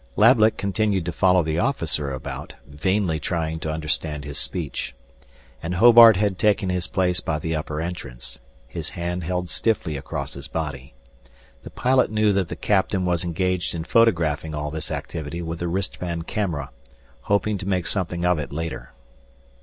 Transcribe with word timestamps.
Lablet 0.15 0.57
continued 0.57 1.05
to 1.05 1.11
follow 1.11 1.43
the 1.43 1.59
officer 1.59 2.11
about, 2.11 2.55
vainly 2.65 3.19
trying 3.19 3.59
to 3.59 3.71
understand 3.71 4.25
his 4.25 4.39
speech. 4.39 4.95
And 5.61 5.75
Hobart 5.75 6.17
had 6.17 6.39
taken 6.39 6.69
his 6.69 6.87
place 6.87 7.19
by 7.19 7.37
the 7.37 7.55
upper 7.55 7.79
entrance, 7.79 8.39
his 8.67 8.89
hand 8.89 9.23
held 9.23 9.47
stiffly 9.47 9.95
across 9.97 10.33
his 10.33 10.47
body. 10.47 10.95
The 11.61 11.69
pilot 11.69 12.09
knew 12.09 12.33
that 12.33 12.47
the 12.47 12.55
captain 12.55 13.05
was 13.05 13.23
engaged 13.23 13.75
in 13.75 13.83
photographing 13.83 14.55
all 14.55 14.71
this 14.71 14.89
activity 14.89 15.43
with 15.43 15.61
a 15.61 15.67
wristband 15.67 16.25
camera, 16.25 16.71
hoping 17.29 17.59
to 17.59 17.67
make 17.67 17.85
something 17.85 18.25
of 18.25 18.39
it 18.39 18.51
later. 18.51 18.93